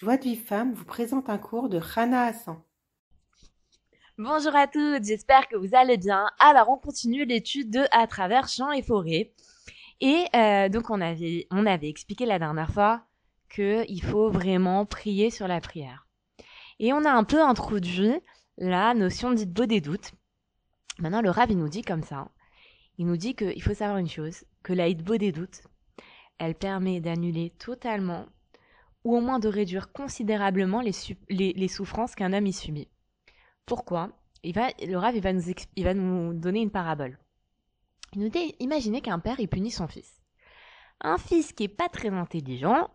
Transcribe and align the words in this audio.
Joie 0.00 0.16
de 0.16 0.22
vie 0.22 0.40
vous 0.76 0.84
présente 0.84 1.28
un 1.28 1.38
cours 1.38 1.68
de 1.68 1.76
Rana 1.76 2.26
Hassan. 2.26 2.62
Bonjour 4.16 4.54
à 4.54 4.68
toutes, 4.68 5.02
j'espère 5.02 5.48
que 5.48 5.56
vous 5.56 5.74
allez 5.74 5.96
bien. 5.96 6.30
Alors 6.38 6.68
on 6.68 6.76
continue 6.76 7.24
l'étude 7.24 7.68
de 7.68 7.84
À 7.90 8.06
travers 8.06 8.46
champs 8.46 8.70
et 8.70 8.82
forêts. 8.82 9.32
Et 10.00 10.24
euh, 10.36 10.68
donc 10.68 10.90
on 10.90 11.00
avait, 11.00 11.48
expliqué 11.82 12.26
la 12.26 12.38
dernière 12.38 12.70
fois 12.70 13.02
qu'il 13.52 14.00
faut 14.04 14.30
vraiment 14.30 14.86
prier 14.86 15.30
sur 15.30 15.48
la 15.48 15.60
prière. 15.60 16.06
Et 16.78 16.92
on 16.92 17.04
a 17.04 17.10
un 17.10 17.24
peu 17.24 17.42
introduit 17.42 18.20
la 18.56 18.94
notion 18.94 19.32
dite 19.32 19.52
des 19.52 19.80
doutes. 19.80 20.12
Maintenant 21.00 21.22
le 21.22 21.30
Rav 21.30 21.50
nous 21.50 21.68
dit 21.68 21.82
comme 21.82 22.04
ça. 22.04 22.28
Il 22.98 23.06
nous 23.06 23.16
dit 23.16 23.34
qu'il 23.34 23.60
faut 23.64 23.74
savoir 23.74 23.98
une 23.98 24.08
chose, 24.08 24.44
que 24.62 24.72
la 24.72 24.92
des 24.92 25.32
doutes, 25.32 25.62
elle 26.38 26.54
permet 26.54 27.00
d'annuler 27.00 27.50
totalement 27.58 28.26
ou 29.08 29.16
au 29.16 29.22
moins 29.22 29.38
de 29.38 29.48
réduire 29.48 29.90
considérablement 29.90 30.82
les, 30.82 31.68
souffrances 31.68 32.14
qu'un 32.14 32.34
homme 32.34 32.46
y 32.46 32.52
subit. 32.52 32.88
Pourquoi? 33.64 34.10
Le 34.44 34.96
Rav 34.96 35.16
il 35.16 35.84
va, 35.84 35.94
nous 35.94 36.34
donner 36.34 36.60
une 36.60 36.70
parabole. 36.70 37.18
Il 38.12 38.20
nous 38.20 38.28
dit, 38.28 38.54
imaginez 38.60 39.00
qu'un 39.00 39.18
père 39.18 39.40
il 39.40 39.48
punit 39.48 39.70
son 39.70 39.88
fils. 39.88 40.20
Un 41.00 41.16
fils 41.16 41.54
qui 41.54 41.64
est 41.64 41.68
pas 41.68 41.88
très 41.88 42.10
intelligent, 42.10 42.90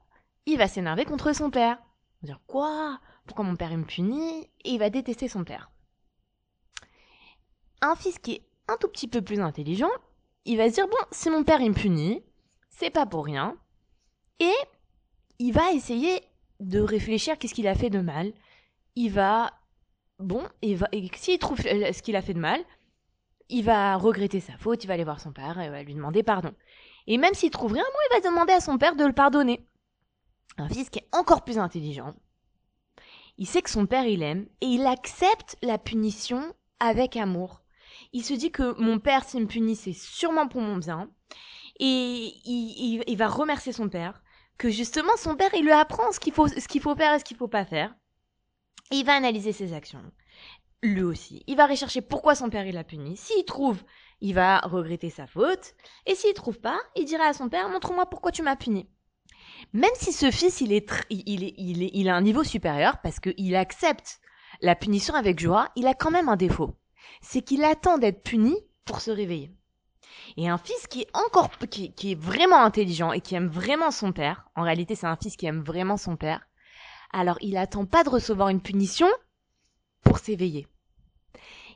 il 0.45 0.59
va 0.59 0.67
s'énerver 0.67 1.05
contre 1.05 1.33
son 1.33 1.49
père. 1.49 1.79
Dire 2.21 2.41
quoi? 2.45 2.99
Pourquoi 3.25 3.45
mon 3.45 3.55
père 3.55 3.71
il 3.71 3.79
me 3.79 3.85
punit? 3.85 4.47
Et 4.65 4.69
il 4.69 4.77
va 4.77 4.91
détester 4.91 5.27
son 5.27 5.43
père. 5.43 5.71
Un 7.81 7.95
fils 7.95 8.19
qui 8.19 8.33
est 8.33 8.47
un 8.67 8.77
tout 8.77 8.87
petit 8.87 9.07
peu 9.07 9.23
plus 9.23 9.39
intelligent, 9.39 9.89
il 10.45 10.57
va 10.57 10.69
se 10.69 10.75
dire 10.75 10.87
bon, 10.87 10.97
si 11.11 11.31
mon 11.31 11.43
père 11.43 11.59
il 11.59 11.71
me 11.71 11.75
punit, 11.75 12.21
c'est 12.69 12.91
pas 12.91 13.07
pour 13.07 13.25
rien. 13.25 13.57
Et 14.39 14.53
il 15.39 15.53
va 15.53 15.71
essayer 15.71 16.21
de 16.59 16.79
réfléchir 16.79 17.37
qu'est-ce 17.37 17.53
qu'il 17.53 17.67
a 17.67 17.75
fait 17.75 17.89
de 17.89 17.99
mal. 17.99 18.33
Il 18.95 19.11
va, 19.11 19.53
bon, 20.19 20.43
et, 20.61 20.75
va, 20.75 20.87
s'il 21.15 21.39
trouve 21.39 21.59
ce 21.59 22.01
qu'il 22.01 22.15
a 22.15 22.21
fait 22.21 22.33
de 22.33 22.39
mal, 22.39 22.61
il 23.49 23.63
va 23.63 23.95
regretter 23.97 24.39
sa 24.39 24.57
faute, 24.57 24.83
il 24.83 24.87
va 24.87 24.93
aller 24.93 25.03
voir 25.03 25.19
son 25.19 25.31
père 25.33 25.59
et 25.59 25.83
lui 25.83 25.93
demander 25.93 26.23
pardon. 26.23 26.53
Et 27.07 27.17
même 27.17 27.33
s'il 27.33 27.49
trouve 27.49 27.73
rien, 27.73 27.83
il 27.83 28.21
va 28.21 28.29
demander 28.29 28.53
à 28.53 28.61
son 28.61 28.77
père 28.77 28.95
de 28.95 29.05
le 29.05 29.13
pardonner. 29.13 29.65
Un 30.57 30.69
fils 30.69 30.89
qui 30.89 30.99
est 30.99 31.07
encore 31.11 31.43
plus 31.43 31.57
intelligent. 31.57 32.13
Il 33.37 33.47
sait 33.47 33.61
que 33.61 33.69
son 33.69 33.87
père 33.87 34.05
il 34.05 34.21
aime 34.21 34.47
et 34.61 34.67
il 34.67 34.85
accepte 34.85 35.57
la 35.61 35.77
punition 35.77 36.53
avec 36.79 37.17
amour. 37.17 37.61
Il 38.13 38.23
se 38.23 38.33
dit 38.33 38.51
que 38.51 38.79
mon 38.79 38.99
père 38.99 39.23
s'il 39.23 39.41
me 39.41 39.47
punit 39.47 39.75
c'est 39.75 39.93
sûrement 39.93 40.47
pour 40.47 40.61
mon 40.61 40.77
bien 40.77 41.09
et 41.79 42.31
il 42.45 43.15
va 43.17 43.27
remercier 43.27 43.73
son 43.73 43.89
père 43.89 44.21
que 44.57 44.69
justement 44.69 45.15
son 45.17 45.35
père 45.35 45.53
il 45.53 45.63
lui 45.63 45.71
apprend 45.71 46.11
ce 46.11 46.19
qu'il 46.19 46.33
faut 46.33 46.47
ce 46.47 46.67
qu'il 46.67 46.81
faut 46.81 46.95
faire 46.95 47.13
et 47.13 47.19
ce 47.19 47.23
qu'il 47.23 47.37
faut 47.37 47.47
pas 47.47 47.65
faire. 47.65 47.93
Il 48.91 49.05
va 49.05 49.13
analyser 49.13 49.51
ses 49.51 49.73
actions. 49.73 50.03
Lui 50.83 51.01
aussi, 51.01 51.43
il 51.47 51.55
va 51.55 51.65
rechercher 51.65 52.01
pourquoi 52.01 52.35
son 52.35 52.49
père 52.49 52.65
il 52.65 52.75
l'a 52.75 52.83
puni. 52.83 53.15
S'il 53.15 53.45
trouve, 53.45 53.81
il 54.19 54.33
va 54.33 54.59
regretter 54.59 55.09
sa 55.09 55.27
faute. 55.27 55.75
Et 56.05 56.15
s'il 56.15 56.33
trouve 56.33 56.59
pas, 56.59 56.77
il 56.95 57.05
dira 57.05 57.25
à 57.25 57.33
son 57.33 57.47
père 57.49 57.69
montre-moi 57.69 58.05
pourquoi 58.05 58.31
tu 58.31 58.43
m'as 58.43 58.57
puni. 58.57 58.89
Même 59.71 59.91
si 59.95 60.11
ce 60.11 60.29
fils 60.29 60.61
il 60.61 60.73
est, 60.73 60.89
il 61.09 61.23
il 61.57 61.83
est, 61.83 61.91
il 61.93 62.09
a 62.09 62.15
un 62.15 62.21
niveau 62.21 62.43
supérieur 62.43 62.99
parce 63.01 63.19
qu'il 63.19 63.55
accepte 63.55 64.19
la 64.61 64.75
punition 64.75 65.15
avec 65.15 65.39
joie, 65.39 65.69
il 65.75 65.87
a 65.87 65.93
quand 65.93 66.11
même 66.11 66.29
un 66.29 66.35
défaut. 66.35 66.75
C'est 67.21 67.41
qu'il 67.41 67.63
attend 67.63 67.97
d'être 67.97 68.23
puni 68.23 68.55
pour 68.85 69.01
se 69.01 69.11
réveiller. 69.11 69.51
Et 70.37 70.49
un 70.49 70.57
fils 70.57 70.87
qui 70.87 71.01
est 71.01 71.09
encore, 71.13 71.49
qui, 71.69 72.11
est 72.11 72.19
vraiment 72.19 72.63
intelligent 72.63 73.11
et 73.11 73.21
qui 73.21 73.35
aime 73.35 73.47
vraiment 73.47 73.91
son 73.91 74.11
père, 74.11 74.49
en 74.55 74.63
réalité 74.63 74.95
c'est 74.95 75.07
un 75.07 75.15
fils 75.15 75.35
qui 75.35 75.45
aime 75.45 75.61
vraiment 75.61 75.97
son 75.97 76.15
père, 76.15 76.47
alors 77.11 77.37
il 77.41 77.57
attend 77.57 77.85
pas 77.85 78.03
de 78.03 78.09
recevoir 78.09 78.49
une 78.49 78.61
punition 78.61 79.07
pour 80.03 80.19
s'éveiller. 80.19 80.67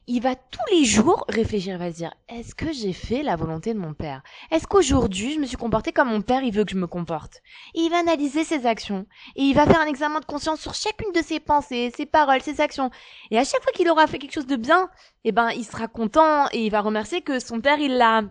Il 0.09 0.21
va 0.21 0.35
tous 0.35 0.63
les 0.71 0.85
jours 0.85 1.25
réfléchir, 1.27 1.73
il 1.73 1.79
va 1.79 1.91
se 1.91 1.97
dire, 1.97 2.13
est-ce 2.29 2.55
que 2.55 2.71
j'ai 2.71 2.93
fait 2.93 3.23
la 3.23 3.35
volonté 3.35 3.73
de 3.73 3.79
mon 3.79 3.93
père? 3.93 4.23
Est-ce 4.51 4.65
qu'aujourd'hui 4.65 5.33
je 5.33 5.39
me 5.39 5.45
suis 5.45 5.57
comporté 5.57 5.91
comme 5.91 6.07
mon 6.07 6.21
père 6.21 6.43
il 6.43 6.53
veut 6.53 6.63
que 6.63 6.71
je 6.71 6.77
me 6.77 6.87
comporte? 6.87 7.41
Il 7.73 7.89
va 7.89 7.99
analyser 7.99 8.45
ses 8.45 8.65
actions. 8.65 9.05
Et 9.35 9.43
il 9.43 9.53
va 9.53 9.65
faire 9.65 9.81
un 9.81 9.85
examen 9.85 10.21
de 10.21 10.25
conscience 10.25 10.61
sur 10.61 10.73
chacune 10.73 11.11
de 11.11 11.21
ses 11.21 11.41
pensées, 11.41 11.91
ses 11.93 12.05
paroles, 12.05 12.41
ses 12.41 12.61
actions. 12.61 12.89
Et 13.31 13.37
à 13.37 13.43
chaque 13.43 13.61
fois 13.61 13.73
qu'il 13.73 13.89
aura 13.89 14.07
fait 14.07 14.17
quelque 14.17 14.33
chose 14.33 14.47
de 14.47 14.55
bien, 14.55 14.89
eh 15.25 15.33
ben 15.33 15.49
il 15.49 15.65
sera 15.65 15.89
content 15.89 16.47
et 16.53 16.65
il 16.65 16.71
va 16.71 16.79
remercier 16.79 17.21
que 17.21 17.39
son 17.39 17.59
père 17.59 17.79
il 17.79 17.97
l'a 17.97 18.23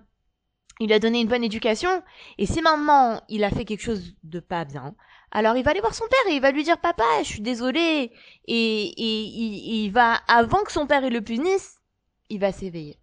il 0.81 0.93
a 0.93 0.99
donné 0.99 1.21
une 1.21 1.29
bonne 1.29 1.45
éducation, 1.45 2.03
et 2.37 2.45
si 2.45 2.61
maintenant 2.61 3.23
il 3.29 3.45
a 3.45 3.51
fait 3.51 3.65
quelque 3.65 3.83
chose 3.83 4.15
de 4.23 4.41
pas 4.41 4.67
bien, 4.67 4.95
alors 5.37 5.55
il 5.59 5.63
va 5.63 5.73
aller 5.73 5.81
voir 5.81 5.93
son 5.93 6.07
père 6.09 6.33
et 6.33 6.37
il 6.37 6.41
va 6.41 6.51
lui 6.51 6.65
dire 6.65 6.79
papa, 6.79 7.05
je 7.19 7.29
suis 7.29 7.43
désolé, 7.43 8.11
et, 8.47 8.85
et, 8.87 9.85
il 9.85 9.91
va 9.91 10.15
avant 10.29 10.63
que 10.63 10.73
son 10.73 10.87
père 10.87 11.05
il 11.05 11.13
le 11.13 11.21
punisse, 11.21 11.77
il 12.31 12.41
va 12.41 12.53
s'éveiller. 12.53 12.99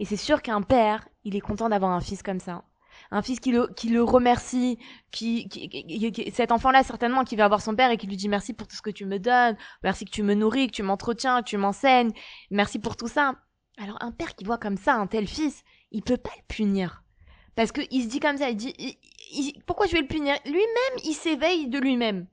Et 0.00 0.04
c'est 0.04 0.16
sûr 0.16 0.42
qu'un 0.42 0.62
père, 0.62 1.08
il 1.22 1.36
est 1.36 1.40
content 1.40 1.68
d'avoir 1.68 1.92
un 1.92 2.00
fils 2.00 2.24
comme 2.24 2.40
ça. 2.40 2.64
Un 3.12 3.22
fils 3.22 3.38
qui 3.38 3.52
le, 3.52 3.68
qui 3.68 3.88
le 3.88 4.02
remercie, 4.02 4.80
qui, 5.12 5.48
qui, 5.48 6.28
cet 6.34 6.50
enfant-là 6.50 6.82
certainement 6.82 7.22
qui 7.22 7.36
va 7.36 7.44
avoir 7.44 7.62
son 7.62 7.76
père 7.76 7.92
et 7.92 7.98
qui 7.98 8.08
lui 8.08 8.16
dit 8.16 8.28
merci 8.28 8.52
pour 8.52 8.66
tout 8.66 8.74
ce 8.74 8.82
que 8.82 8.90
tu 8.90 9.06
me 9.06 9.20
donnes, 9.20 9.56
merci 9.84 10.06
que 10.06 10.10
tu 10.10 10.24
me 10.24 10.34
nourris, 10.34 10.66
que 10.66 10.72
tu 10.72 10.82
m'entretiens, 10.82 11.42
que 11.42 11.48
tu 11.48 11.56
m'enseignes, 11.56 12.10
merci 12.50 12.80
pour 12.80 12.96
tout 12.96 13.06
ça. 13.06 13.36
Alors 13.80 13.98
un 14.00 14.10
père 14.10 14.34
qui 14.34 14.42
voit 14.42 14.58
comme 14.58 14.76
ça 14.76 14.96
un 14.96 15.06
tel 15.06 15.28
fils, 15.28 15.62
il 15.92 16.02
peut 16.02 16.16
pas 16.16 16.32
le 16.36 16.42
punir. 16.48 17.04
Parce 17.54 17.72
que 17.72 17.80
il 17.90 18.04
se 18.04 18.08
dit 18.08 18.20
comme 18.20 18.38
ça, 18.38 18.50
il 18.50 18.56
dit, 18.56 18.74
pourquoi 19.66 19.86
je 19.86 19.92
vais 19.92 20.00
le 20.00 20.06
punir? 20.06 20.36
Lui-même, 20.44 20.98
il 21.04 21.14
s'éveille 21.14 21.68
de 21.68 21.78
lui-même. 21.78 22.26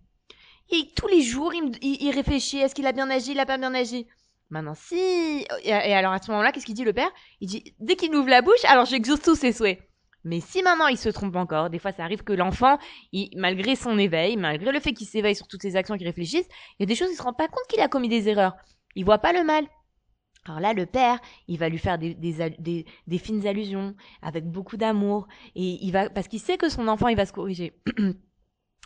Et 0.71 0.89
tous 0.95 1.07
les 1.07 1.21
jours, 1.21 1.53
il, 1.53 2.11
réfléchit, 2.11 2.57
est-ce 2.57 2.73
qu'il 2.73 2.87
a 2.87 2.91
bien 2.91 3.09
agi, 3.09 3.31
il 3.31 3.39
a 3.39 3.45
pas 3.45 3.57
bien 3.57 3.73
agi? 3.73 4.07
Maintenant, 4.49 4.73
si... 4.75 5.45
Et, 5.63 5.71
alors 5.71 6.13
à 6.13 6.21
ce 6.21 6.31
moment-là, 6.31 6.51
qu'est-ce 6.51 6.65
qu'il 6.65 6.75
dit 6.75 6.83
le 6.83 6.93
père? 6.93 7.09
Il 7.41 7.47
dit, 7.47 7.75
dès 7.79 7.95
qu'il 7.95 8.15
ouvre 8.15 8.29
la 8.29 8.41
bouche, 8.41 8.63
alors 8.65 8.85
j'exauce 8.85 9.21
tous 9.21 9.35
ses 9.35 9.51
souhaits. 9.51 9.79
Mais 10.23 10.39
si 10.39 10.63
maintenant 10.63 10.87
il 10.87 10.97
se 10.97 11.09
trompe 11.09 11.35
encore, 11.35 11.69
des 11.69 11.77
fois 11.77 11.91
ça 11.91 12.03
arrive 12.03 12.23
que 12.23 12.33
l'enfant, 12.33 12.79
malgré 13.35 13.75
son 13.75 13.99
éveil, 13.99 14.37
malgré 14.37 14.71
le 14.71 14.79
fait 14.79 14.93
qu'il 14.93 15.05
s'éveille 15.05 15.35
sur 15.35 15.47
toutes 15.47 15.61
ses 15.61 15.75
actions, 15.75 15.97
qu'il 15.97 16.07
réfléchisse, 16.07 16.47
il 16.79 16.81
y 16.81 16.83
a 16.83 16.87
des 16.87 16.95
choses, 16.95 17.09
il 17.11 17.15
se 17.15 17.21
rend 17.21 17.33
pas 17.33 17.47
compte 17.47 17.67
qu'il 17.69 17.79
a 17.79 17.87
commis 17.87 18.09
des 18.09 18.27
erreurs. 18.27 18.55
Il 18.95 19.05
voit 19.05 19.19
pas 19.19 19.33
le 19.33 19.43
mal. 19.43 19.67
Alors 20.47 20.59
là, 20.59 20.73
le 20.73 20.85
père, 20.85 21.19
il 21.47 21.57
va 21.57 21.69
lui 21.69 21.79
faire 21.79 21.97
des, 21.97 22.85
fines 23.17 23.47
allusions, 23.47 23.95
avec 24.21 24.45
beaucoup 24.45 24.77
d'amour, 24.77 25.27
et 25.55 25.83
il 25.83 25.91
va, 25.91 26.09
parce 26.09 26.27
qu'il 26.27 26.39
sait 26.39 26.57
que 26.57 26.69
son 26.69 26.87
enfant, 26.87 27.07
il 27.07 27.17
va 27.17 27.25
se 27.25 27.33
corriger. 27.33 27.73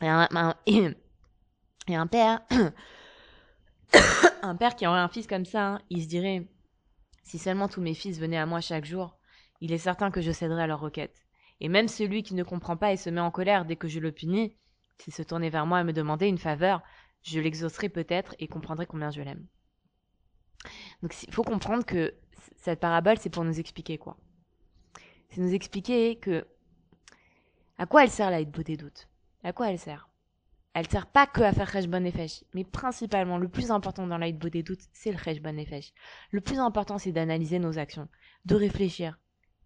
et, 0.02 0.08
un, 0.08 0.28
un 0.32 0.56
père, 2.08 2.42
un 4.42 4.56
père 4.56 4.76
qui 4.76 4.88
aurait 4.88 5.00
un 5.00 5.10
fils 5.10 5.28
comme 5.28 5.46
ça, 5.46 5.68
hein, 5.68 5.82
il 5.90 6.04
se 6.04 6.08
dirait, 6.08 6.48
si 7.24 7.38
seulement 7.38 7.68
tous 7.68 7.82
mes 7.82 7.94
fils 7.94 8.20
venaient 8.20 8.38
à 8.38 8.46
moi 8.46 8.62
chaque 8.62 8.86
jour, 8.86 9.18
il 9.60 9.74
est 9.74 9.78
certain 9.78 10.12
que 10.12 10.22
je 10.22 10.32
céderais 10.32 10.64
à 10.64 10.68
leurs 10.68 10.80
requêtes. 10.80 11.26
Et 11.60 11.68
même 11.68 11.90
celui 11.90 12.24
qui 12.24 12.36
ne 12.36 12.44
comprend 12.44 12.78
pas 12.78 12.94
et 12.94 12.98
se 12.98 13.10
met 13.10 13.20
en 13.20 13.32
colère 13.32 13.66
dès 13.66 13.76
que 13.76 13.90
je 13.90 14.00
le 14.00 14.14
punis, 14.14 14.56
s'il 14.98 15.14
se 15.14 15.24
tournait 15.24 15.50
vers 15.50 15.66
moi 15.66 15.82
et 15.82 15.84
me 15.84 15.92
demandait 15.92 16.30
une 16.30 16.38
faveur, 16.38 16.82
je 17.22 17.42
l'exaucerais 17.42 17.90
peut-être 17.90 18.34
et 18.40 18.48
comprendrais 18.48 18.86
combien 18.86 19.12
je 19.12 19.22
l'aime. 19.22 19.46
Donc 21.02 21.16
il 21.24 21.34
faut 21.34 21.44
comprendre 21.44 21.86
que 21.86 22.14
cette 22.58 22.80
parabole, 22.80 23.18
c'est 23.20 23.30
pour 23.30 23.44
nous 23.44 23.60
expliquer 23.60 23.98
quoi 23.98 24.18
C'est 25.30 25.42
nous 25.42 25.54
expliquer 25.54 26.18
que 26.18 26.46
à 27.78 27.86
quoi 27.86 28.04
elle 28.04 28.10
sert 28.10 28.30
la 28.30 28.44
beauté 28.44 28.76
doute 28.76 29.08
À 29.44 29.54
quoi 29.54 29.70
elle 29.72 29.80
sert? 29.80 30.10
Elle 30.74 30.88
sert 30.88 31.08
pas 31.08 31.26
que 31.26 31.42
à 31.42 31.52
faire 31.52 31.88
bon 31.88 32.04
Nefesh, 32.04 32.44
mais 32.54 32.64
principalement 32.64 33.38
le 33.38 33.48
plus 33.48 33.72
important 33.72 34.06
dans 34.06 34.18
la 34.18 34.32
beauté 34.32 34.64
doute, 34.64 34.82
c'est 34.94 35.12
le 35.12 35.40
bon 35.40 35.56
Nefesh. 35.56 35.94
Le 36.32 36.42
plus 36.42 36.60
important, 36.60 36.98
c'est 36.98 37.12
d'analyser 37.12 37.58
nos 37.58 37.80
actions, 37.80 38.08
de 38.46 38.56
réfléchir. 38.56 39.18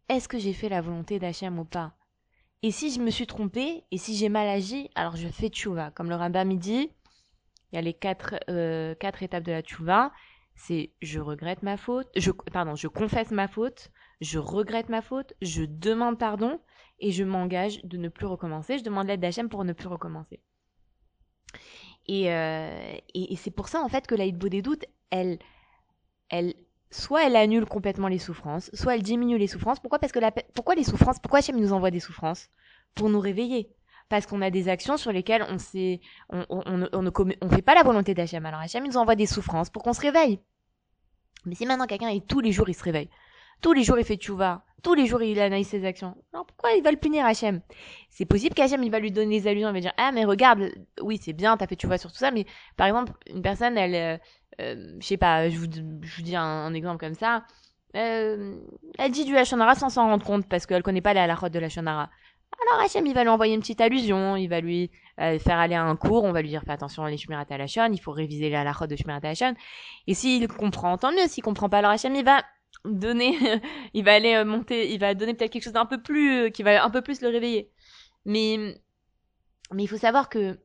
Est-ce 0.09 0.27
que 0.27 0.39
j'ai 0.39 0.53
fait 0.53 0.69
la 0.69 0.81
volonté 0.81 1.19
d'Hachem 1.19 1.59
ou 1.59 1.65
pas? 1.65 1.93
Et 2.61 2.71
si 2.71 2.91
je 2.91 3.01
me 3.01 3.09
suis 3.09 3.27
trompé, 3.27 3.83
et 3.91 3.97
si 3.97 4.15
j'ai 4.15 4.29
mal 4.29 4.47
agi, 4.47 4.89
alors 4.95 5.17
je 5.17 5.27
fais 5.27 5.49
tchouva. 5.49 5.91
Comme 5.91 6.09
le 6.09 6.15
rabbin 6.15 6.45
me 6.45 6.55
dit, 6.55 6.89
il 7.71 7.75
y 7.75 7.77
a 7.77 7.81
les 7.81 7.93
quatre, 7.93 8.35
euh, 8.49 8.95
quatre 8.95 9.23
étapes 9.23 9.43
de 9.43 9.51
la 9.51 9.61
tchouva 9.61 10.11
c'est 10.55 10.91
je 11.01 11.19
regrette 11.19 11.63
ma 11.63 11.77
faute, 11.77 12.07
je, 12.15 12.31
pardon, 12.31 12.75
je 12.75 12.87
confesse 12.87 13.31
ma 13.31 13.47
faute, 13.47 13.91
je 14.21 14.39
regrette 14.39 14.89
ma 14.89 15.01
faute, 15.01 15.33
je 15.41 15.63
demande 15.63 16.17
pardon 16.17 16.59
et 16.99 17.11
je 17.11 17.23
m'engage 17.23 17.81
de 17.83 17.97
ne 17.97 18.09
plus 18.09 18.25
recommencer. 18.25 18.77
Je 18.77 18.83
demande 18.83 19.07
l'aide 19.07 19.19
d'Hachem 19.19 19.49
pour 19.49 19.63
ne 19.65 19.73
plus 19.73 19.87
recommencer. 19.87 20.39
Et, 22.07 22.31
euh, 22.31 22.95
et, 23.13 23.35
c'est 23.35 23.51
pour 23.51 23.67
ça 23.67 23.81
en 23.81 23.89
fait 23.89 24.07
que 24.07 24.15
la 24.15 24.29
des 24.29 24.61
doutes, 24.61 24.85
elle, 25.09 25.39
elle, 26.29 26.53
soit 26.91 27.25
elle 27.25 27.35
annule 27.35 27.65
complètement 27.65 28.07
les 28.07 28.19
souffrances, 28.19 28.69
soit 28.73 28.95
elle 28.95 29.03
diminue 29.03 29.37
les 29.37 29.47
souffrances. 29.47 29.79
Pourquoi? 29.79 29.99
Parce 29.99 30.11
que 30.11 30.19
la, 30.19 30.31
pourquoi 30.31 30.75
les 30.75 30.83
souffrances? 30.83 31.19
Pourquoi 31.19 31.39
Hachem 31.39 31.59
nous 31.59 31.73
envoie 31.73 31.91
des 31.91 31.99
souffrances? 31.99 32.49
Pour 32.95 33.09
nous 33.09 33.19
réveiller 33.19 33.73
parce 34.13 34.27
qu'on 34.27 34.43
a 34.43 34.51
des 34.51 34.69
actions 34.69 34.95
sur 34.95 35.11
lesquelles 35.11 35.43
on 35.49 35.57
on, 36.29 36.45
on, 36.93 37.01
ne 37.01 37.49
fait 37.49 37.63
pas 37.63 37.73
la 37.73 37.81
volonté 37.81 38.13
d'Hachem. 38.13 38.45
Alors 38.45 38.59
Hachem, 38.59 38.85
il 38.85 38.89
nous 38.89 38.97
envoie 38.97 39.15
des 39.15 39.25
souffrances 39.25 39.71
pour 39.71 39.81
qu'on 39.81 39.93
se 39.93 40.01
réveille. 40.01 40.39
Mais 41.47 41.55
si 41.55 41.65
maintenant 41.65 41.87
quelqu'un, 41.87 42.09
et 42.09 42.21
tous 42.21 42.39
les 42.39 42.51
jours, 42.51 42.69
il 42.69 42.75
se 42.75 42.83
réveille, 42.83 43.09
tous 43.59 43.73
les 43.73 43.81
jours 43.81 43.97
il 43.97 44.05
fait 44.05 44.17
tchouva, 44.17 44.63
tous 44.83 44.93
les 44.93 45.07
jours 45.07 45.23
il 45.23 45.39
analyse 45.39 45.67
ses 45.67 45.83
actions. 45.83 46.15
Alors 46.31 46.45
pourquoi 46.45 46.73
il 46.73 46.83
va 46.83 46.91
le 46.91 46.97
punir 46.97 47.25
Hachem? 47.25 47.61
C'est 48.11 48.25
possible 48.25 48.53
qu'Hachem 48.53 48.83
il 48.83 48.91
va 48.91 48.99
lui 48.99 49.11
donner 49.11 49.39
des 49.39 49.47
allusions, 49.47 49.69
il 49.69 49.73
va 49.73 49.79
dire 49.79 49.93
ah 49.97 50.11
mais 50.11 50.25
regarde, 50.25 50.69
oui 51.01 51.19
c'est 51.19 51.33
bien, 51.33 51.57
t'as 51.57 51.65
fait 51.65 51.75
tchouva 51.75 51.97
sur 51.97 52.11
tout 52.11 52.19
ça, 52.19 52.29
mais 52.29 52.45
par 52.77 52.85
exemple 52.85 53.13
une 53.25 53.41
personne 53.41 53.79
elle, 53.79 53.95
euh, 53.95 54.17
euh, 54.61 54.95
je 54.99 55.07
sais 55.07 55.17
pas, 55.17 55.49
je 55.49 55.57
vous, 55.57 55.65
dis 55.65 56.35
un, 56.35 56.71
exemple 56.75 56.99
comme 56.99 57.15
ça, 57.15 57.45
euh, 57.95 58.59
elle 58.99 59.11
dit 59.11 59.25
du 59.25 59.35
Hachonara 59.35 59.73
sans 59.73 59.89
s'en 59.89 60.05
rendre 60.07 60.23
compte 60.23 60.47
parce 60.47 60.67
qu'elle 60.67 60.83
connaît 60.83 61.01
pas 61.01 61.15
la 61.15 61.23
halachot 61.23 61.49
de 61.49 61.57
la. 61.57 62.09
Alors 62.61 62.85
Hachem, 62.85 63.05
il 63.05 63.13
va 63.13 63.23
lui 63.23 63.29
envoyer 63.29 63.53
une 63.53 63.61
petite 63.61 63.81
allusion, 63.81 64.35
il 64.35 64.47
va 64.47 64.61
lui 64.61 64.91
euh, 65.19 65.39
faire 65.39 65.57
aller 65.57 65.75
à 65.75 65.83
un 65.83 65.95
cours, 65.95 66.23
on 66.23 66.31
va 66.31 66.41
lui 66.41 66.49
dire 66.49 66.63
fais 66.63 66.71
attention 66.71 67.05
les 67.05 67.17
Shmirat 67.17 67.45
Halachon, 67.49 67.91
il 67.91 67.99
faut 67.99 68.11
réviser 68.11 68.49
la 68.49 68.61
halachot 68.61 68.87
de 68.87 68.95
Shmirat 68.95 69.19
Halachon. 69.23 69.55
Et 70.07 70.13
s'il 70.13 70.47
comprend, 70.47 70.97
tant 70.97 71.11
mieux. 71.11 71.27
S'il 71.27 71.43
comprend 71.43 71.69
pas, 71.69 71.79
alors 71.79 71.91
Hachem, 71.91 72.15
il 72.15 72.23
va 72.23 72.43
donner, 72.85 73.37
il 73.93 74.03
va 74.03 74.13
aller 74.13 74.35
euh, 74.35 74.45
monter, 74.45 74.93
il 74.93 74.99
va 74.99 75.13
donner 75.13 75.33
peut-être 75.33 75.51
quelque 75.51 75.63
chose 75.63 75.73
d'un 75.73 75.85
peu 75.85 76.01
plus, 76.01 76.45
euh, 76.45 76.49
qui 76.49 76.63
va 76.63 76.83
un 76.83 76.89
peu 76.89 77.01
plus 77.01 77.21
le 77.21 77.29
réveiller. 77.29 77.71
Mais, 78.25 78.75
mais 79.71 79.83
il 79.83 79.87
faut 79.87 79.97
savoir 79.97 80.29
que 80.29 80.59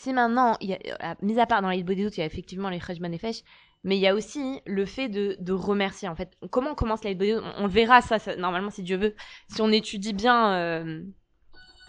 si 0.00 0.12
maintenant, 0.14 0.56
il 0.60 0.70
y 0.70 0.74
a, 0.74 0.78
euh, 1.10 1.14
mis 1.20 1.38
à 1.38 1.46
part 1.46 1.60
dans 1.62 1.68
les 1.68 1.82
doutes, 1.82 2.16
il 2.16 2.20
y 2.20 2.22
a 2.22 2.26
effectivement 2.26 2.70
les 2.70 2.80
Cheshman 2.80 3.12
et 3.12 3.18
Fesh, 3.18 3.42
mais 3.84 3.96
il 3.96 4.00
y 4.00 4.06
a 4.06 4.14
aussi 4.14 4.60
le 4.66 4.86
fait 4.86 5.08
de, 5.08 5.36
de 5.40 5.52
remercier 5.52 6.08
en 6.08 6.14
fait. 6.14 6.32
Comment 6.50 6.70
on 6.70 6.74
commence 6.74 7.04
la 7.04 7.10
on, 7.10 7.64
on 7.64 7.66
verra 7.66 8.00
ça, 8.00 8.18
ça, 8.18 8.36
normalement 8.36 8.70
si 8.70 8.82
Dieu 8.82 8.96
veut, 8.96 9.14
si 9.48 9.60
on 9.60 9.70
étudie 9.70 10.14
bien, 10.14 10.54
euh, 10.54 11.02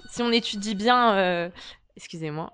si 0.10 0.22
on 0.22 0.32
étudie 0.32 0.76
bien, 0.76 1.16
euh, 1.16 1.50
excusez-moi, 1.96 2.52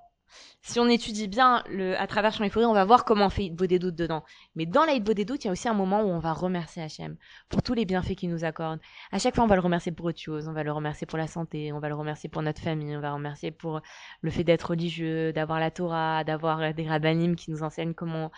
si 0.61 0.81
on 0.81 0.87
étudie 0.89 1.29
bien 1.29 1.63
le, 1.69 1.97
à 1.97 2.07
travers 2.07 2.33
Champ 2.33 2.49
Forêt, 2.49 2.65
on 2.65 2.73
va 2.73 2.83
voir 2.83 3.05
comment 3.05 3.27
on 3.27 3.29
fait 3.29 3.49
des 3.49 3.79
doutes 3.79 3.95
dedans. 3.95 4.25
Mais 4.55 4.65
dans 4.65 4.83
la 4.83 4.99
des 4.99 5.23
doutes, 5.23 5.45
il 5.45 5.47
y 5.47 5.49
a 5.49 5.53
aussi 5.53 5.69
un 5.69 5.73
moment 5.73 6.01
où 6.01 6.07
on 6.07 6.19
va 6.19 6.33
remercier 6.33 6.83
Hachem 6.83 7.15
pour 7.47 7.63
tous 7.63 7.73
les 7.73 7.85
bienfaits 7.85 8.15
qu'il 8.15 8.29
nous 8.29 8.43
accorde. 8.43 8.81
À 9.13 9.19
chaque 9.19 9.35
fois, 9.35 9.45
on 9.45 9.47
va 9.47 9.55
le 9.55 9.61
remercier 9.61 9.93
pour 9.93 10.07
autre 10.07 10.19
chose. 10.19 10.49
On 10.49 10.53
va 10.53 10.63
le 10.63 10.71
remercier 10.73 11.07
pour 11.07 11.17
la 11.17 11.27
santé, 11.27 11.71
on 11.71 11.79
va 11.79 11.87
le 11.87 11.95
remercier 11.95 12.29
pour 12.29 12.41
notre 12.41 12.61
famille, 12.61 12.97
on 12.97 12.99
va 12.99 13.09
le 13.09 13.13
remercier 13.13 13.51
pour 13.51 13.81
le 14.21 14.29
fait 14.29 14.43
d'être 14.43 14.71
religieux, 14.71 15.31
d'avoir 15.31 15.61
la 15.61 15.71
Torah, 15.71 16.25
d'avoir 16.25 16.73
des 16.73 16.85
rabbinim 16.85 17.37
qui 17.37 17.49
nous 17.49 17.63
enseignent 17.63 17.93
comment 17.93 18.29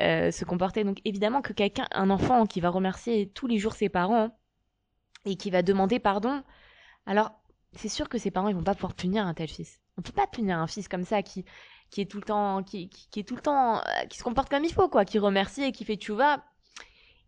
euh, 0.00 0.30
se 0.30 0.44
comporter. 0.44 0.84
Donc 0.84 0.98
évidemment 1.04 1.42
que 1.42 1.52
quelqu'un, 1.52 1.88
un 1.90 2.10
enfant 2.10 2.46
qui 2.46 2.60
va 2.60 2.68
remercier 2.68 3.30
tous 3.30 3.48
les 3.48 3.58
jours 3.58 3.72
ses 3.72 3.88
parents 3.88 4.38
et 5.24 5.36
qui 5.36 5.50
va 5.50 5.62
demander 5.62 5.98
pardon, 5.98 6.44
alors 7.04 7.32
c'est 7.72 7.88
sûr 7.88 8.08
que 8.08 8.18
ses 8.18 8.30
parents 8.30 8.48
ils 8.48 8.54
vont 8.54 8.64
pas 8.64 8.74
pouvoir 8.74 8.94
punir 8.94 9.26
un 9.26 9.34
tel 9.34 9.48
fils. 9.48 9.80
On 9.96 10.02
peut 10.02 10.12
pas 10.12 10.26
punir 10.26 10.58
un 10.58 10.66
fils 10.66 10.88
comme 10.88 11.04
ça 11.04 11.22
qui 11.22 11.44
qui 11.90 12.00
est 12.02 12.10
tout 12.10 12.18
le 12.18 12.24
temps 12.24 12.62
qui, 12.62 12.88
qui, 12.88 13.08
qui 13.10 13.20
est 13.20 13.24
tout 13.24 13.36
le 13.36 13.42
temps 13.42 13.78
euh, 13.78 14.06
qui 14.08 14.18
se 14.18 14.24
comporte 14.24 14.50
comme 14.50 14.64
il 14.64 14.72
faut 14.72 14.88
quoi, 14.88 15.04
qui 15.04 15.18
remercie 15.18 15.62
et 15.62 15.72
qui 15.72 15.84
fait 15.84 15.96
tchouva. 15.96 16.44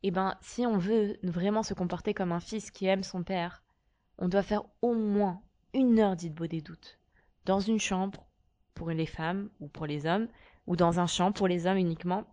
Eh 0.02 0.10
ben 0.10 0.37
si 0.40 0.66
on 0.66 0.78
veut 0.78 1.19
vraiment 1.22 1.62
se 1.62 1.75
comporter 1.75 2.14
comme 2.14 2.32
un 2.32 2.40
fils 2.40 2.70
qui 2.70 2.87
aime 2.87 3.02
son 3.02 3.22
père, 3.22 3.62
on 4.19 4.28
doit 4.28 4.42
faire 4.42 4.62
au 4.82 4.94
moins 4.94 5.42
une 5.75 5.98
heure 5.98 6.16
d'idbo 6.16 6.46
des 6.46 6.60
doutes 6.62 6.98
dans 7.44 7.60
une 7.60 7.81
chambre 7.81 8.26
pour 8.75 8.90
les 8.90 9.06
femmes 9.06 9.50
ou 9.60 9.69
pour 9.69 9.87
les 9.87 10.06
hommes 10.06 10.28
ou 10.66 10.76
dans 10.76 11.00
un 11.00 11.06
champ 11.06 11.32
pour 11.32 11.48
les 11.48 11.66
hommes 11.66 11.78
uniquement 11.78 12.25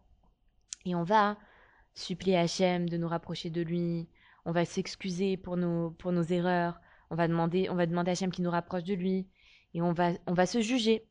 et 0.88 0.96
on 0.96 1.04
va 1.04 1.38
supplier 1.94 2.38
Hachem 2.38 2.88
de 2.88 2.98
nous 2.98 3.08
rapprocher 3.08 3.50
de 3.50 3.62
lui. 3.62 4.08
On 4.46 4.52
va 4.52 4.64
s'excuser 4.64 5.36
pour 5.36 5.58
nos, 5.58 5.92
pour 5.92 6.14
nos 6.14 6.24
erreurs. 6.24 6.80
On 7.10 7.16
va 7.16 7.28
demander, 7.28 7.70
on 7.70 7.76
va 7.76 7.86
demander 7.86 8.10
à 8.10 8.14
Hachem 8.14 8.32
qui 8.32 8.42
nous 8.42 8.52
rapproche 8.52 8.84
de 8.84 8.94
lui. 8.94 9.28
Et 9.74 9.82
on 9.82 9.94
va, 9.94 10.12
on 10.26 10.34
va 10.34 10.46
se 10.46 10.62
juger 10.62 11.06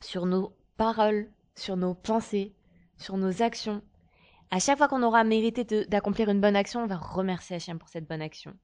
sur 0.00 0.26
nos 0.26 0.56
paroles, 0.76 1.30
sur 1.54 1.76
nos 1.76 1.94
pensées, 1.94 2.54
sur 2.96 3.16
nos 3.16 3.42
actions. 3.42 3.82
À 4.50 4.58
chaque 4.58 4.78
fois 4.78 4.88
qu'on 4.88 5.02
aura 5.02 5.24
mérité 5.24 5.86
d'accomplir 5.86 6.28
une 6.28 6.40
bonne 6.40 6.56
action, 6.56 6.82
on 6.82 6.86
va 6.86 6.96
remercier 6.96 7.56
Hachem 7.56 7.78
pour 7.78 7.88
cette 7.88 8.06
bonne 8.06 8.22
action. 8.22 8.54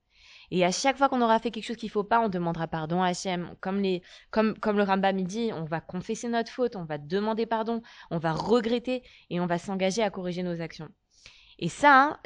Et 0.50 0.64
à 0.64 0.70
chaque 0.70 0.96
fois 0.96 1.08
qu'on 1.08 1.22
aura 1.22 1.38
fait 1.38 1.50
quelque 1.50 1.64
chose 1.64 1.76
qu'il 1.76 1.90
faut 1.90 2.04
pas, 2.04 2.20
on 2.20 2.28
demandera 2.28 2.68
pardon 2.68 3.02
à 3.02 3.08
Hachem. 3.08 3.54
Comme, 3.60 3.80
les, 3.80 4.02
comme, 4.30 4.56
comme 4.58 4.76
le 4.76 4.82
Rambam 4.82 5.20
dit, 5.22 5.50
on 5.52 5.64
va 5.64 5.80
confesser 5.80 6.28
notre 6.28 6.50
faute, 6.50 6.76
on 6.76 6.84
va 6.84 6.98
demander 6.98 7.46
pardon, 7.46 7.82
on 8.10 8.18
va 8.18 8.32
regretter 8.32 9.02
et 9.30 9.40
on 9.40 9.46
va 9.46 9.58
s'engager 9.58 10.02
à 10.02 10.10
corriger 10.10 10.42
nos 10.42 10.60
actions. 10.60 10.88
Et 11.58 11.68
ça, 11.68 12.20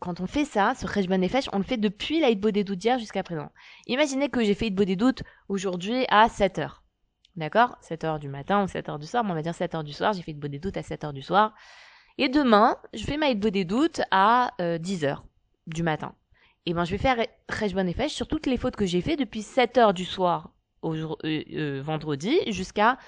quand 0.00 0.20
on 0.20 0.26
fait 0.26 0.44
ça, 0.44 0.74
ce 0.74 0.86
Rejban 0.86 1.18
Nefesh, 1.18 1.48
on 1.52 1.58
le 1.58 1.64
fait 1.64 1.76
depuis 1.76 2.20
la 2.20 2.30
Hitbo 2.30 2.50
des 2.50 2.64
doutes 2.64 2.78
d'hier 2.78 2.98
jusqu'à 2.98 3.22
présent. 3.22 3.50
Imaginez 3.86 4.28
que 4.28 4.42
j'ai 4.42 4.54
fait 4.54 4.66
Hitbo 4.66 4.84
des 4.84 4.96
doutes 4.96 5.22
aujourd'hui 5.48 6.04
à 6.08 6.28
7 6.28 6.58
heures. 6.58 6.82
D'accord? 7.36 7.76
7 7.82 8.04
heures 8.04 8.18
du 8.18 8.28
matin 8.28 8.64
ou 8.64 8.68
7 8.68 8.88
heures 8.88 8.98
du 8.98 9.06
soir, 9.06 9.22
mais 9.22 9.30
on 9.30 9.34
va 9.34 9.42
dire 9.42 9.54
7 9.54 9.74
heures 9.74 9.84
du 9.84 9.92
soir, 9.92 10.12
j'ai 10.12 10.22
fait 10.22 10.32
Hitbo 10.32 10.48
des 10.48 10.58
doutes 10.58 10.76
à 10.76 10.82
7 10.82 11.04
heures 11.04 11.12
du 11.12 11.22
soir. 11.22 11.54
Et 12.18 12.28
demain, 12.28 12.76
je 12.92 13.04
fais 13.04 13.16
ma 13.16 13.28
Hitbo 13.28 13.50
des 13.50 13.64
doutes 13.64 14.00
à 14.10 14.52
euh, 14.60 14.78
10 14.78 15.04
heures 15.04 15.24
du 15.66 15.82
matin 15.82 16.14
et 16.66 16.74
ben 16.74 16.84
je 16.84 16.92
vais 16.92 16.98
faire 16.98 17.16
Rejban 17.48 17.86
et 17.86 17.92
Fesh 17.92 18.12
sur 18.12 18.28
toutes 18.28 18.46
les 18.46 18.56
fautes 18.56 18.76
que 18.76 18.86
j'ai 18.86 19.00
fait 19.00 19.16
depuis 19.16 19.42
7 19.42 19.78
heures 19.78 19.94
du 19.94 20.04
soir 20.04 20.50
euh, 20.84 21.14
euh, 21.24 21.82
vendredi 21.82 22.38
jusqu'à 22.48 22.98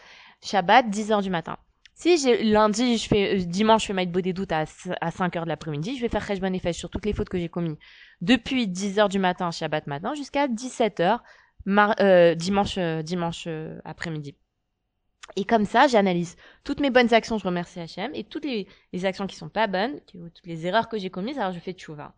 Shabbat 0.42 0.88
10 0.88 1.12
heures 1.12 1.22
du 1.22 1.30
matin. 1.30 1.56
Si 2.02 2.18
j'ai 2.18 2.42
lundi, 2.42 2.98
je 2.98 3.06
fais 3.06 3.36
euh, 3.36 3.44
dimanche, 3.44 3.82
je 3.82 3.86
fais 3.86 3.92
Maïd 3.92 4.10
des 4.10 4.32
doutes 4.32 4.50
à, 4.50 4.64
à 5.00 5.10
5 5.12 5.36
heures 5.36 5.44
de 5.44 5.48
l'après-midi, 5.48 5.96
je 5.96 6.02
vais 6.02 6.08
faire 6.08 6.26
Rejban 6.26 6.52
et 6.52 6.72
sur 6.72 6.90
toutes 6.90 7.06
les 7.06 7.12
fautes 7.12 7.28
que 7.28 7.38
j'ai 7.38 7.48
commises 7.48 7.76
depuis 8.20 8.66
10 8.66 8.98
heures 8.98 9.08
du 9.08 9.20
matin, 9.20 9.52
Shabbat 9.52 9.86
matin, 9.86 10.12
jusqu'à 10.14 10.48
17 10.48 10.98
heures 10.98 11.22
euh, 11.68 12.34
dimanche, 12.34 12.76
dimanche 13.04 13.46
après-midi. 13.84 14.34
Et 15.36 15.44
comme 15.44 15.64
ça, 15.64 15.86
j'analyse 15.86 16.34
toutes 16.64 16.80
mes 16.80 16.90
bonnes 16.90 17.14
actions, 17.14 17.38
je 17.38 17.44
remercie 17.44 17.78
Hachem, 17.78 18.10
et 18.16 18.24
toutes 18.24 18.46
les, 18.46 18.66
les 18.92 19.04
actions 19.04 19.28
qui 19.28 19.36
sont 19.36 19.48
pas 19.48 19.68
bonnes, 19.68 20.00
toutes 20.08 20.44
les 20.44 20.66
erreurs 20.66 20.88
que 20.88 20.98
j'ai 20.98 21.08
commises, 21.08 21.38
alors 21.38 21.52
je 21.52 21.60
fais 21.60 21.72
tchouva. 21.72 22.16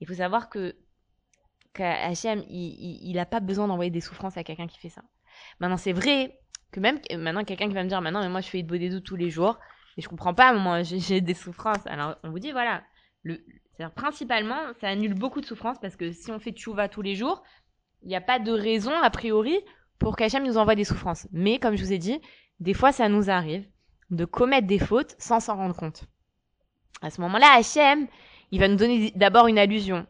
Il 0.00 0.08
faut 0.08 0.14
savoir 0.14 0.48
que 0.48 0.74
qu'Hachem, 1.74 2.42
il 2.48 3.12
n'a 3.14 3.24
pas 3.24 3.38
besoin 3.38 3.68
d'envoyer 3.68 3.92
des 3.92 4.00
souffrances 4.00 4.36
à 4.36 4.42
quelqu'un 4.42 4.66
qui 4.66 4.80
fait 4.80 4.88
ça. 4.88 5.02
Maintenant, 5.60 5.76
c'est 5.76 5.92
vrai 5.92 6.41
que 6.72 6.80
même 6.80 6.98
maintenant, 7.18 7.44
quelqu'un 7.44 7.68
qui 7.68 7.74
va 7.74 7.84
me 7.84 7.88
dire, 7.88 8.00
maintenant, 8.00 8.22
mais 8.22 8.28
moi, 8.28 8.40
je 8.40 8.48
fais 8.48 8.62
de 8.62 8.76
des 8.76 9.02
tous 9.02 9.16
les 9.16 9.30
jours, 9.30 9.58
et 9.96 10.02
je 10.02 10.08
comprends 10.08 10.34
pas, 10.34 10.52
moi, 10.52 10.82
j'ai 10.82 11.20
des 11.20 11.34
souffrances. 11.34 11.86
Alors, 11.86 12.16
on 12.24 12.30
vous 12.30 12.38
dit, 12.38 12.50
voilà, 12.50 12.82
le, 13.22 13.40
principalement, 13.94 14.58
ça 14.80 14.88
annule 14.88 15.14
beaucoup 15.14 15.40
de 15.40 15.46
souffrances, 15.46 15.78
parce 15.80 15.96
que 15.96 16.10
si 16.10 16.32
on 16.32 16.38
fait 16.38 16.52
tchouva 16.52 16.88
tous 16.88 17.02
les 17.02 17.14
jours, 17.14 17.42
il 18.02 18.08
n'y 18.08 18.16
a 18.16 18.20
pas 18.20 18.38
de 18.38 18.50
raison, 18.50 18.92
a 18.92 19.10
priori, 19.10 19.56
pour 19.98 20.16
qu'Hachem 20.16 20.44
nous 20.44 20.58
envoie 20.58 20.74
des 20.74 20.84
souffrances. 20.84 21.28
Mais, 21.30 21.58
comme 21.58 21.76
je 21.76 21.84
vous 21.84 21.92
ai 21.92 21.98
dit, 21.98 22.20
des 22.58 22.74
fois, 22.74 22.90
ça 22.90 23.08
nous 23.08 23.30
arrive 23.30 23.64
de 24.10 24.24
commettre 24.24 24.66
des 24.66 24.78
fautes 24.78 25.14
sans 25.18 25.40
s'en 25.40 25.56
rendre 25.56 25.76
compte. 25.76 26.04
À 27.00 27.10
ce 27.10 27.20
moment-là, 27.20 27.46
Hachem, 27.56 28.06
il 28.50 28.60
va 28.60 28.68
nous 28.68 28.76
donner 28.76 29.12
d'abord 29.16 29.46
une 29.46 29.58
allusion. 29.58 30.06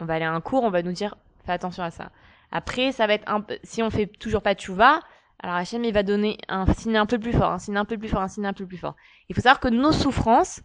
On 0.00 0.04
va 0.04 0.14
aller 0.14 0.24
à 0.24 0.32
un 0.32 0.40
cours, 0.40 0.62
on 0.62 0.70
va 0.70 0.82
nous 0.82 0.92
dire 0.92 1.16
fais 1.48 1.52
attention 1.52 1.82
à 1.82 1.90
ça. 1.90 2.10
Après, 2.50 2.92
ça 2.92 3.06
va 3.06 3.14
être 3.14 3.28
un 3.28 3.40
peu, 3.40 3.58
si 3.62 3.82
on 3.82 3.90
fait 3.90 4.06
toujours 4.06 4.42
pas 4.42 4.54
de 4.54 4.60
chouva, 4.60 5.00
alors 5.40 5.56
Hachem 5.56 5.84
il 5.84 5.92
va 5.92 6.02
donner 6.02 6.36
un 6.48 6.66
signe 6.74 6.96
un 6.96 7.06
peu 7.06 7.18
plus 7.18 7.32
fort, 7.32 7.52
un 7.52 7.58
signe 7.58 7.76
un 7.76 7.84
peu 7.84 7.96
plus 7.96 8.08
fort, 8.08 8.22
un 8.22 8.28
signe 8.28 8.46
un 8.46 8.52
peu 8.52 8.66
plus 8.66 8.76
fort. 8.76 8.96
Il 9.28 9.34
faut 9.34 9.40
savoir 9.40 9.60
que 9.60 9.68
nos 9.68 9.92
souffrances, 9.92 10.62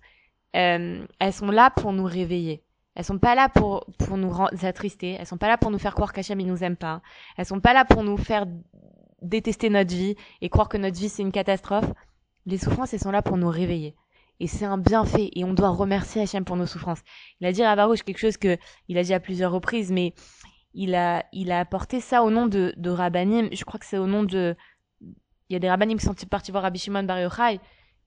euh, 0.55 1.05
elles 1.19 1.33
sont 1.33 1.51
là 1.51 1.69
pour 1.69 1.93
nous 1.93 2.05
réveiller. 2.05 2.63
Elles 2.95 3.05
sont 3.05 3.19
pas 3.19 3.35
là 3.35 3.49
pour 3.49 3.85
pour 3.99 4.17
nous 4.17 4.33
attrister. 4.63 5.17
Elles 5.19 5.27
sont 5.27 5.37
pas 5.37 5.47
là 5.47 5.57
pour 5.57 5.71
nous 5.71 5.79
faire 5.79 5.93
croire 5.93 6.13
qu'Hachem 6.13 6.39
il 6.39 6.47
nous 6.47 6.63
aime 6.63 6.75
pas. 6.75 7.01
Elles 7.37 7.45
sont 7.45 7.59
pas 7.59 7.73
là 7.73 7.85
pour 7.85 8.03
nous 8.03 8.17
faire 8.17 8.45
détester 9.21 9.69
notre 9.69 9.93
vie 9.93 10.15
et 10.41 10.49
croire 10.49 10.69
que 10.69 10.77
notre 10.77 10.97
vie 10.97 11.09
c'est 11.09 11.21
une 11.21 11.31
catastrophe. 11.31 11.91
Les 12.45 12.57
souffrances, 12.57 12.93
elles 12.93 12.99
sont 12.99 13.11
là 13.11 13.21
pour 13.21 13.37
nous 13.37 13.49
réveiller 13.49 13.95
et 14.39 14.47
c'est 14.47 14.65
un 14.65 14.77
bienfait 14.77 15.29
et 15.33 15.43
on 15.43 15.53
doit 15.53 15.69
remercier 15.69 16.21
Hachem 16.21 16.43
pour 16.43 16.55
nos 16.55 16.65
souffrances. 16.65 17.01
Il 17.39 17.47
a 17.47 17.51
dit 17.51 17.63
à 17.63 17.75
Baruch 17.75 18.03
quelque 18.03 18.17
chose 18.17 18.37
que 18.37 18.57
il 18.87 18.97
a 18.97 19.03
dit 19.03 19.13
à 19.13 19.19
plusieurs 19.19 19.51
reprises, 19.51 19.91
mais 19.91 20.13
il 20.73 20.95
a 20.95 21.25
il 21.31 21.51
a 21.51 21.59
apporté 21.59 21.99
ça 21.99 22.23
au 22.23 22.29
nom 22.29 22.47
de 22.47 22.73
de 22.77 22.89
Rabbanim. 22.89 23.49
Je 23.51 23.63
crois 23.63 23.79
que 23.79 23.85
c'est 23.85 23.97
au 23.97 24.07
nom 24.07 24.23
de 24.23 24.55
il 25.01 25.53
y 25.53 25.55
a 25.55 25.59
des 25.59 25.69
Rabbanim 25.69 25.97
qui 25.97 26.05
sont 26.05 26.13
partis 26.29 26.51
voir 26.51 26.63
Rabbi 26.63 26.79
Shimon 26.79 27.03
Bar 27.03 27.19
Yochai 27.19 27.59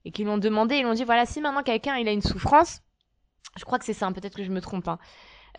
et 0.04 0.11
qui 0.11 0.25
l'ont 0.25 0.38
demandé. 0.38 0.76
Ils 0.76 0.82
l'ont 0.82 0.94
dit 0.94 1.04
voilà 1.04 1.26
si 1.26 1.40
maintenant 1.40 1.62
quelqu'un 1.62 1.96
il 1.96 2.08
a 2.08 2.12
une 2.12 2.23
souffrance, 2.23 2.80
je 3.56 3.64
crois 3.64 3.78
que 3.78 3.85
c'est 3.85 3.92
ça. 3.92 4.11
Peut-être 4.11 4.37
que 4.37 4.44
je 4.44 4.50
me 4.50 4.61
trompe. 4.61 4.88
Hein. 4.88 4.99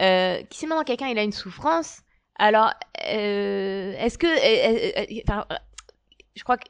Euh, 0.02 0.42
si 0.52 0.68
maintenant 0.68 0.84
quelqu'un 0.84 1.08
il 1.08 1.18
a 1.18 1.24
une 1.24 1.32
souffrance, 1.32 2.02
alors 2.38 2.72
euh, 3.06 3.94
est-ce 3.98 4.18
que 4.18 4.28
euh, 4.28 5.22
enfin 5.28 5.46
je 6.36 6.44
crois 6.44 6.58
que 6.58 6.66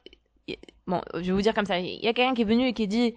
bon 0.86 1.02
je 1.16 1.22
vais 1.22 1.32
vous 1.32 1.42
dire 1.42 1.54
comme 1.54 1.66
ça. 1.66 1.80
Il 1.80 2.04
y 2.04 2.08
a 2.08 2.14
quelqu'un 2.14 2.34
qui 2.34 2.44
est 2.44 2.46
venu 2.46 2.68
et 2.68 2.74
qui 2.74 2.88
dit 2.88 3.16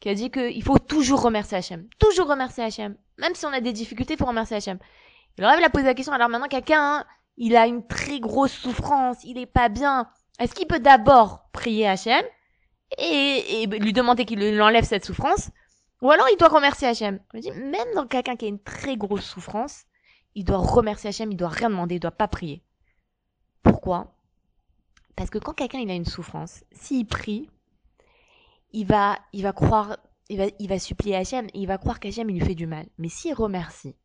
qui 0.00 0.08
a 0.08 0.14
dit 0.14 0.30
qu'il 0.30 0.62
faut 0.62 0.78
toujours 0.78 1.22
remercier 1.22 1.56
Hachem. 1.56 1.88
Toujours 1.98 2.28
remercier 2.28 2.64
Hachem. 2.64 2.96
Même 3.18 3.34
si 3.34 3.46
on 3.46 3.52
a 3.52 3.60
des 3.60 3.72
difficultés, 3.72 4.14
il 4.14 4.16
faut 4.18 4.26
remercier 4.26 4.56
Hachem. 4.56 4.78
Le 5.38 5.46
Rav 5.46 5.60
a 5.62 5.70
posé 5.70 5.84
la 5.84 5.94
question, 5.94 6.12
alors 6.12 6.28
maintenant 6.28 6.48
quelqu'un, 6.48 6.80
hein, 6.80 7.04
il 7.36 7.56
a 7.56 7.66
une 7.66 7.86
très 7.86 8.20
grosse 8.20 8.52
souffrance, 8.52 9.18
il 9.24 9.38
est 9.38 9.46
pas 9.46 9.68
bien. 9.68 10.08
Est-ce 10.38 10.54
qu'il 10.54 10.66
peut 10.66 10.80
d'abord 10.80 11.48
prier 11.52 11.88
Hachem 11.88 12.24
et, 12.98 13.62
et 13.62 13.66
lui 13.66 13.92
demander 13.92 14.24
qu'il 14.24 14.62
enlève 14.62 14.84
cette 14.84 15.04
souffrance 15.04 15.50
Ou 16.02 16.10
alors 16.10 16.28
il 16.32 16.36
doit 16.36 16.48
remercier 16.48 16.86
Hachem 16.86 17.18
Je 17.32 17.38
me 17.38 17.42
dis, 17.42 17.50
même 17.50 17.94
dans 17.94 18.06
quelqu'un 18.06 18.36
qui 18.36 18.44
a 18.44 18.48
une 18.48 18.62
très 18.62 18.96
grosse 18.96 19.24
souffrance, 19.24 19.84
il 20.36 20.44
doit 20.44 20.58
remercier 20.58 21.10
Hachem, 21.10 21.32
il 21.32 21.36
doit 21.36 21.48
rien 21.48 21.70
demander, 21.70 21.96
il 21.96 22.00
doit 22.00 22.12
pas 22.12 22.28
prier. 22.28 22.62
Pourquoi? 23.62 24.14
Parce 25.16 25.30
que 25.30 25.38
quand 25.38 25.52
quelqu'un 25.54 25.78
il 25.78 25.90
a 25.90 25.94
une 25.94 26.04
souffrance, 26.04 26.64
s'il 26.72 27.06
prie, 27.06 27.48
il 28.72 28.86
va, 28.86 29.18
il 29.32 29.42
va 29.42 29.52
croire, 29.52 29.96
il 30.28 30.38
va, 30.38 30.44
il 30.58 30.68
va 30.68 30.78
supplier 30.78 31.16
Hachem, 31.16 31.46
et 31.46 31.60
il 31.60 31.66
va 31.66 31.78
croire 31.78 31.98
qu'Hachem, 31.98 32.30
il 32.30 32.38
lui 32.38 32.46
fait 32.46 32.54
du 32.54 32.66
mal. 32.66 32.86
Mais 32.98 33.08
s'il 33.08 33.34
remercie, 33.34 33.96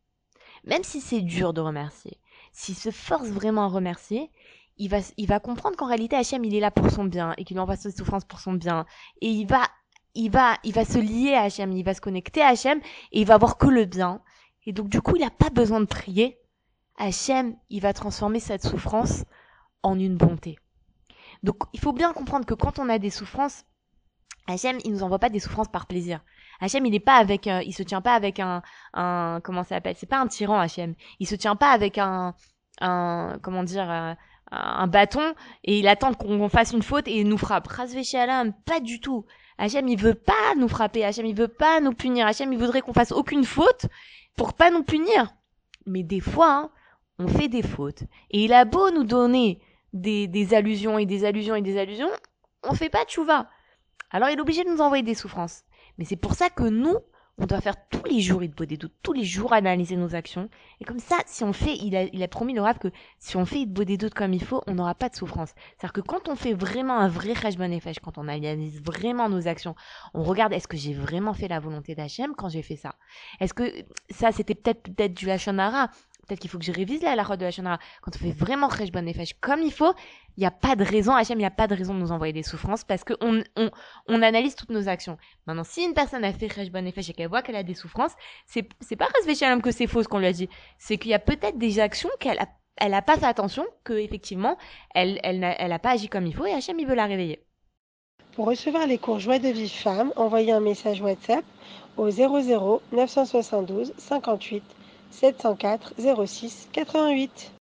même 0.64 0.84
si 0.84 1.00
c'est 1.00 1.20
dur 1.20 1.52
de 1.52 1.60
remercier, 1.60 2.18
s'il 2.52 2.76
se 2.76 2.90
force 2.90 3.28
vraiment 3.28 3.64
à 3.64 3.68
remercier, 3.68 4.30
il 4.76 4.88
va, 4.88 4.98
il 5.16 5.26
va 5.26 5.40
comprendre 5.40 5.76
qu'en 5.76 5.86
réalité 5.86 6.16
Hachem 6.16 6.42
il 6.44 6.54
est 6.54 6.60
là 6.60 6.70
pour 6.70 6.90
son 6.90 7.04
bien 7.04 7.34
et 7.36 7.44
qu'il 7.44 7.60
envoie 7.60 7.76
ses 7.76 7.90
souffrances 7.90 8.24
pour 8.24 8.40
son 8.40 8.54
bien 8.54 8.86
et 9.20 9.28
il 9.28 9.46
va, 9.46 9.62
il 10.14 10.30
va, 10.30 10.56
il 10.64 10.72
va 10.72 10.84
se 10.84 10.98
lier 10.98 11.34
à 11.34 11.42
Hachem, 11.42 11.72
il 11.72 11.84
va 11.84 11.94
se 11.94 12.00
connecter 12.00 12.40
à 12.40 12.48
Hachem 12.48 12.80
et 13.12 13.20
il 13.20 13.26
va 13.26 13.36
voir 13.36 13.58
que 13.58 13.66
le 13.66 13.84
bien. 13.84 14.22
Et 14.66 14.72
donc 14.72 14.88
du 14.88 15.02
coup 15.02 15.16
il 15.16 15.22
n'a 15.22 15.30
pas 15.30 15.50
besoin 15.50 15.80
de 15.80 15.86
prier. 15.86 16.38
Hachem 16.96 17.56
il 17.68 17.80
va 17.80 17.92
transformer 17.92 18.40
cette 18.40 18.64
souffrance 18.64 19.24
en 19.82 19.98
une 19.98 20.16
bonté. 20.16 20.58
Donc 21.42 21.56
il 21.72 21.80
faut 21.80 21.92
bien 21.92 22.12
comprendre 22.12 22.46
que 22.46 22.54
quand 22.54 22.78
on 22.78 22.88
a 22.88 22.98
des 22.98 23.10
souffrances, 23.10 23.64
Hachem 24.50 24.78
il 24.84 24.92
nous 24.92 25.02
envoie 25.02 25.18
pas 25.18 25.28
des 25.28 25.40
souffrances 25.40 25.68
par 25.68 25.86
plaisir. 25.86 26.20
Hachem, 26.60 26.84
il 26.84 26.94
est 26.94 27.00
pas 27.00 27.16
avec, 27.16 27.46
euh, 27.46 27.62
il 27.64 27.72
se 27.72 27.82
tient 27.82 28.02
pas 28.02 28.14
avec 28.14 28.38
un, 28.38 28.62
un, 28.92 29.40
comment 29.42 29.62
ça 29.62 29.76
s'appelle? 29.76 29.96
C'est 29.96 30.08
pas 30.08 30.18
un 30.18 30.26
tyran, 30.26 30.58
Hachem. 30.58 30.94
Il 31.18 31.26
se 31.26 31.34
tient 31.34 31.56
pas 31.56 31.70
avec 31.70 31.96
un, 31.96 32.34
un, 32.80 33.38
comment 33.42 33.62
dire, 33.62 33.90
euh, 33.90 34.12
un 34.50 34.86
bâton 34.86 35.34
et 35.64 35.78
il 35.78 35.88
attend 35.88 36.12
qu'on 36.12 36.48
fasse 36.48 36.72
une 36.72 36.82
faute 36.82 37.08
et 37.08 37.18
il 37.20 37.28
nous 37.28 37.38
frappe. 37.38 37.68
Rasvé 37.68 38.04
Shalom, 38.04 38.52
pas 38.66 38.80
du 38.80 39.00
tout. 39.00 39.24
Hachem, 39.58 39.88
il 39.88 39.98
veut 39.98 40.14
pas 40.14 40.54
nous 40.56 40.68
frapper. 40.68 41.04
Hachem, 41.04 41.26
il 41.26 41.34
veut 41.34 41.48
pas 41.48 41.80
nous 41.80 41.92
punir. 41.92 42.26
Hachem, 42.26 42.52
il 42.52 42.58
voudrait 42.58 42.82
qu'on 42.82 42.92
fasse 42.92 43.12
aucune 43.12 43.44
faute 43.44 43.86
pour 44.36 44.54
pas 44.54 44.70
nous 44.70 44.82
punir. 44.82 45.34
Mais 45.86 46.02
des 46.02 46.20
fois, 46.20 46.50
hein, 46.50 46.70
on 47.18 47.28
fait 47.28 47.48
des 47.48 47.62
fautes. 47.62 48.02
Et 48.30 48.44
il 48.44 48.52
a 48.52 48.64
beau 48.64 48.90
nous 48.90 49.04
donner 49.04 49.60
des, 49.92 50.26
des 50.26 50.54
allusions 50.54 50.98
et 50.98 51.06
des 51.06 51.24
allusions 51.24 51.54
et 51.54 51.62
des 51.62 51.78
allusions, 51.78 52.10
on 52.62 52.74
fait 52.74 52.90
pas 52.90 53.04
de 53.04 53.10
chouva. 53.10 53.48
Alors 54.10 54.28
il 54.28 54.38
est 54.38 54.40
obligé 54.40 54.64
de 54.64 54.70
nous 54.70 54.80
envoyer 54.80 55.02
des 55.02 55.14
souffrances. 55.14 55.64
Mais 55.98 56.04
c'est 56.04 56.16
pour 56.16 56.34
ça 56.34 56.50
que 56.50 56.64
nous, 56.64 56.96
on 57.38 57.46
doit 57.46 57.60
faire 57.60 57.76
tous 57.88 58.04
les 58.04 58.20
jours 58.20 58.42
Idbo 58.42 58.66
des 58.66 58.76
doutes, 58.76 58.92
tous 59.02 59.12
les 59.12 59.24
jours 59.24 59.52
analyser 59.52 59.96
nos 59.96 60.14
actions. 60.14 60.50
Et 60.80 60.84
comme 60.84 60.98
ça, 60.98 61.16
si 61.26 61.42
on 61.42 61.52
fait, 61.52 61.74
il 61.76 61.96
a, 61.96 62.04
il 62.04 62.22
a 62.22 62.28
promis 62.28 62.52
le 62.52 62.60
rap 62.60 62.78
que 62.78 62.88
si 63.18 63.36
on 63.36 63.46
fait 63.46 63.64
des 63.64 63.96
doutes 63.96 64.14
comme 64.14 64.34
il 64.34 64.44
faut, 64.44 64.62
on 64.66 64.74
n'aura 64.74 64.94
pas 64.94 65.08
de 65.08 65.16
souffrance. 65.16 65.54
C'est-à-dire 65.76 65.94
que 65.94 66.00
quand 66.02 66.28
on 66.28 66.36
fait 66.36 66.52
vraiment 66.52 66.98
un 66.98 67.08
vrai 67.08 67.32
Khashban 67.32 67.70
Efesh, 67.70 67.98
quand 68.00 68.18
on 68.18 68.28
analyse 68.28 68.82
vraiment 68.82 69.28
nos 69.28 69.48
actions, 69.48 69.74
on 70.12 70.22
regarde 70.22 70.52
est-ce 70.52 70.68
que 70.68 70.76
j'ai 70.76 70.92
vraiment 70.92 71.32
fait 71.32 71.48
la 71.48 71.60
volonté 71.60 71.94
d'Hachem 71.94 72.34
quand 72.36 72.50
j'ai 72.50 72.62
fait 72.62 72.76
ça? 72.76 72.94
Est-ce 73.40 73.54
que 73.54 73.72
ça, 74.10 74.32
c'était 74.32 74.54
peut-être 74.54 74.82
peut-être 74.82 75.14
du 75.14 75.30
Hachonara 75.30 75.88
Peut-être 76.30 76.42
qu'il 76.42 76.50
faut 76.50 76.60
que 76.60 76.64
je 76.64 76.70
révise 76.70 77.02
la 77.02 77.10
halachot 77.10 77.34
de 77.34 77.44
Hachonara. 77.44 77.80
Quand 78.02 78.12
on 78.14 78.18
fait 78.20 78.30
vraiment 78.30 78.68
Khashban 78.68 79.04
Efesh 79.04 79.34
comme 79.40 79.62
il 79.62 79.72
faut, 79.72 79.92
il 80.36 80.42
n'y 80.42 80.46
a 80.46 80.52
pas 80.52 80.76
de 80.76 80.84
raison, 80.84 81.12
Hachem, 81.12 81.36
il 81.38 81.40
n'y 81.40 81.44
a 81.44 81.50
pas 81.50 81.66
de 81.66 81.74
raison 81.74 81.92
de 81.92 81.98
nous 81.98 82.12
envoyer 82.12 82.32
des 82.32 82.44
souffrances 82.44 82.84
parce 82.84 83.02
que 83.02 83.14
on, 83.20 83.42
on, 83.56 84.22
analyse 84.22 84.54
toutes 84.54 84.70
nos 84.70 84.88
actions. 84.88 85.18
Maintenant, 85.48 85.64
si 85.64 85.82
une 85.82 85.92
personne 85.92 86.22
a 86.22 86.32
fait 86.32 86.46
Khashban 86.46 86.84
Efesh 86.86 87.10
et 87.10 87.14
qu'elle 87.14 87.26
voit 87.26 87.42
qu'elle 87.42 87.56
a 87.56 87.64
des 87.64 87.74
souffrances, 87.74 88.12
c'est, 88.46 88.68
c'est 88.78 88.94
pas 88.94 89.08
Rasvé 89.12 89.34
Shalom 89.34 89.60
que 89.60 89.72
c'est 89.72 89.88
faux 89.88 90.04
ce 90.04 90.08
qu'on 90.08 90.20
lui 90.20 90.28
a 90.28 90.32
dit. 90.32 90.48
C'est 90.78 90.98
qu'il 90.98 91.10
y 91.10 91.14
a 91.14 91.18
peut-être 91.18 91.58
des 91.58 91.80
actions 91.80 92.10
qu'elle 92.20 92.38
a, 92.38 92.46
elle 92.76 92.94
a 92.94 93.02
pas 93.02 93.16
fait 93.16 93.26
attention, 93.26 93.66
que 93.82 93.94
effectivement, 93.94 94.56
elle, 94.94 95.18
elle 95.24 95.40
n'a, 95.40 95.60
elle 95.60 95.72
a 95.72 95.80
pas 95.80 95.90
agi 95.90 96.08
comme 96.08 96.28
il 96.28 96.34
faut 96.36 96.46
et 96.46 96.52
Hachem, 96.52 96.78
il 96.78 96.86
veut 96.86 96.94
la 96.94 97.06
réveiller. 97.06 97.44
Pour 98.36 98.46
recevoir 98.46 98.86
les 98.86 98.98
cours 98.98 99.18
Joie 99.18 99.40
de 99.40 99.48
vie 99.48 99.68
femme, 99.68 100.12
envoyez 100.14 100.52
un 100.52 100.60
message 100.60 101.00
WhatsApp 101.00 101.44
au 101.96 102.08
00 102.08 102.82
972 102.92 103.94
58 103.98 104.62
704 105.10 106.26
06 106.26 106.68
88. 106.72 107.52